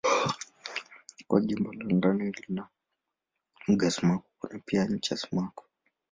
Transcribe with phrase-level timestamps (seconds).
[1.19, 2.63] Kama gimba la angani lina
[3.71, 5.63] uga sumaku kuna pia ncha sumaku.